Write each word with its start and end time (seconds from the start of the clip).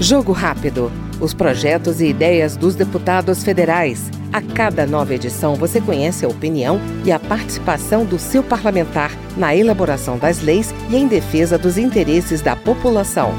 Jogo 0.00 0.32
Rápido. 0.32 0.92
Os 1.18 1.32
projetos 1.32 2.02
e 2.02 2.06
ideias 2.08 2.54
dos 2.54 2.74
deputados 2.74 3.42
federais. 3.42 4.10
A 4.30 4.42
cada 4.42 4.86
nova 4.86 5.14
edição 5.14 5.54
você 5.54 5.80
conhece 5.80 6.22
a 6.26 6.28
opinião 6.28 6.78
e 7.02 7.10
a 7.10 7.18
participação 7.18 8.04
do 8.04 8.18
seu 8.18 8.42
parlamentar 8.42 9.10
na 9.38 9.56
elaboração 9.56 10.18
das 10.18 10.42
leis 10.42 10.74
e 10.90 10.96
em 10.96 11.08
defesa 11.08 11.56
dos 11.56 11.78
interesses 11.78 12.42
da 12.42 12.54
população. 12.54 13.32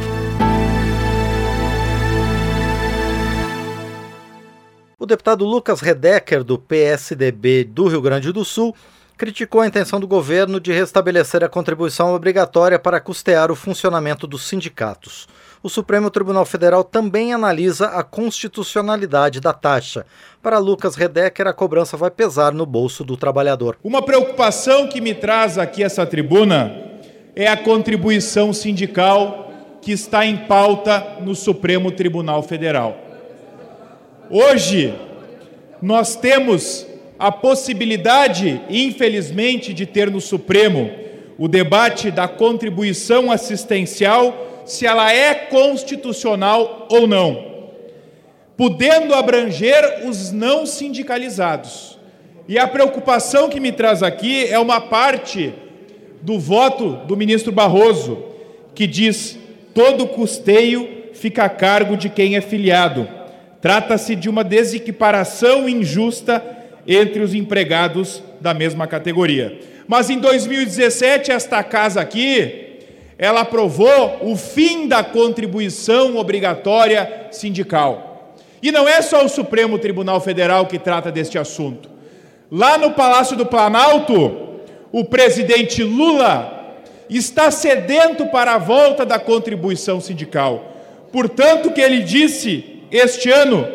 O 4.98 5.06
deputado 5.06 5.46
Lucas 5.46 5.80
Redecker, 5.80 6.44
do 6.44 6.58
PSDB 6.58 7.66
do 7.66 7.88
Rio 7.88 8.02
Grande 8.02 8.32
do 8.32 8.44
Sul, 8.44 8.76
criticou 9.18 9.62
a 9.62 9.68
intenção 9.68 10.00
do 10.00 10.08
governo 10.08 10.60
de 10.60 10.72
restabelecer 10.72 11.44
a 11.44 11.50
contribuição 11.50 12.14
obrigatória 12.14 12.78
para 12.78 13.00
custear 13.00 13.52
o 13.52 13.56
funcionamento 13.56 14.28
dos 14.28 14.44
sindicatos 14.48 15.28
o 15.62 15.70
Supremo 15.70 16.10
Tribunal 16.10 16.46
Federal 16.46 16.84
também 16.84 17.34
analisa 17.34 17.88
a 17.88 18.04
constitucionalidade 18.04 19.40
da 19.40 19.54
taxa. 19.54 20.06
Para 20.42 20.60
Lucas 20.60 20.96
Redecker, 20.96 21.48
a 21.48 21.54
cobrança 21.54 21.98
vai 21.98 22.12
pesar 22.12 22.54
no 22.54 22.66
bolso 22.66 23.04
do 23.04 23.18
trabalhador. 23.18 23.78
Uma 23.84 24.02
preocupação 24.02 24.88
que 24.88 25.02
me 25.02 25.14
traz 25.14 25.58
aqui 25.58 25.84
essa 25.84 26.06
tribuna 26.06 26.74
é 27.36 27.48
a 27.48 27.58
contribuição 27.58 28.54
sindical 28.54 29.52
que 29.82 29.92
está 29.92 30.26
em 30.26 30.38
pauta 30.38 31.18
no 31.22 31.36
Supremo 31.36 31.92
Tribunal 31.92 32.44
Federal. 32.44 32.98
Hoje, 34.30 34.94
nós 35.82 36.16
temos 36.16 36.86
a 37.20 37.32
possibilidade, 37.32 38.62
infelizmente, 38.70 39.74
de 39.74 39.86
ter 39.86 40.12
no 40.12 40.22
Supremo 40.22 40.90
o 41.38 41.48
debate 41.48 42.12
da 42.12 42.28
contribuição 42.28 43.32
assistencial 43.32 44.64
se 44.66 44.86
ela 44.86 45.14
é 45.14 45.34
constitucional 45.34 46.88
ou 46.92 47.08
não, 47.08 47.46
podendo 48.56 49.14
abranger 49.14 50.08
os 50.08 50.32
não 50.32 50.66
sindicalizados. 50.66 51.98
E 52.48 52.58
a 52.58 52.68
preocupação 52.68 53.50
que 53.50 53.60
me 53.60 53.72
traz 53.72 54.04
aqui 54.04 54.46
é 54.46 54.60
uma 54.60 54.82
parte 54.82 55.54
do 56.22 56.40
voto 56.40 56.92
do 57.08 57.16
ministro 57.16 57.52
Barroso, 57.52 58.24
que 58.74 58.88
diz: 58.88 59.38
todo 59.74 60.08
custeio 60.08 60.88
fica 61.14 61.44
a 61.44 61.50
cargo 61.50 61.98
de 61.98 62.10
quem 62.10 62.36
é 62.36 62.42
filiado. 62.42 63.08
Trata-se 63.62 64.16
de 64.16 64.30
uma 64.30 64.44
desequiparação 64.44 65.68
injusta 65.68 66.57
entre 66.88 67.22
os 67.22 67.34
empregados 67.34 68.24
da 68.40 68.54
mesma 68.54 68.88
categoria. 68.88 69.60
Mas 69.88 70.10
em 70.10 70.20
2017, 70.20 71.32
esta 71.32 71.64
casa 71.64 72.02
aqui 72.02 72.66
ela 73.18 73.42
aprovou 73.42 74.20
o 74.22 74.36
fim 74.36 74.88
da 74.88 75.04
contribuição 75.04 76.18
obrigatória 76.18 77.28
sindical. 77.32 78.36
E 78.62 78.72
não 78.72 78.88
é 78.88 79.02
só 79.02 79.26
o 79.26 79.30
Supremo 79.30 79.80
Tribunal 79.80 80.22
Federal 80.22 80.68
que 80.68 80.78
trata 80.78 81.12
deste 81.12 81.38
assunto. 81.38 81.90
Lá 82.52 82.78
no 82.78 82.92
Palácio 82.92 83.36
do 83.36 83.46
Planalto, 83.46 84.60
o 84.92 85.04
presidente 85.04 85.84
Lula 85.84 86.76
está 87.10 87.50
sedento 87.50 88.28
para 88.28 88.54
a 88.54 88.58
volta 88.58 89.06
da 89.06 89.18
contribuição 89.18 90.00
sindical. 90.00 90.76
Portanto, 91.12 91.72
que 91.72 91.82
ele 91.82 92.02
disse 92.02 92.84
este 92.92 93.30
ano 93.32 93.68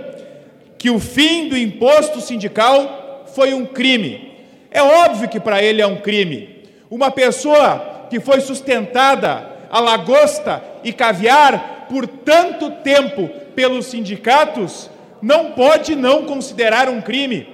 que 0.78 0.90
o 0.90 0.98
fim 0.98 1.48
do 1.48 1.56
imposto 1.56 2.20
sindical 2.20 3.02
foi 3.34 3.55
um 3.55 3.66
crime. 3.66 4.33
É 4.70 4.83
óbvio 4.83 5.28
que 5.28 5.41
para 5.41 5.62
ele 5.62 5.83
é 5.83 5.86
um 5.86 6.00
crime. 6.00 6.64
Uma 6.91 7.11
pessoa 7.11 8.06
que 8.11 8.20
foi 8.20 8.41
sustentada 8.41 9.50
a 9.70 9.80
lagosta 9.80 10.62
e 10.84 10.92
caviar 10.92 11.86
por 11.89 12.06
tanto 12.06 12.70
tempo 12.83 13.28
pelos 13.55 13.86
sindicatos, 13.86 14.91
não 15.20 15.52
pode 15.52 15.94
não 15.94 16.24
considerar 16.24 16.89
um 16.89 17.00
crime. 17.00 17.48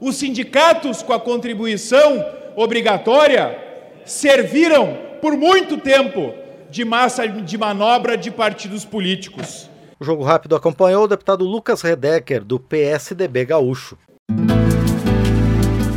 Os 0.00 0.16
sindicatos, 0.16 1.02
com 1.02 1.12
a 1.12 1.20
contribuição 1.20 2.24
obrigatória, 2.56 3.58
serviram 4.04 4.96
por 5.20 5.36
muito 5.36 5.76
tempo 5.76 6.32
de 6.70 6.84
massa 6.84 7.26
de 7.26 7.58
manobra 7.58 8.16
de 8.16 8.30
partidos 8.30 8.84
políticos. 8.84 9.68
O 9.98 10.04
Jogo 10.04 10.22
Rápido 10.22 10.54
acompanhou 10.54 11.04
o 11.04 11.08
deputado 11.08 11.44
Lucas 11.44 11.82
Redecker, 11.82 12.44
do 12.44 12.60
PSDB 12.60 13.44
Gaúcho. 13.46 13.98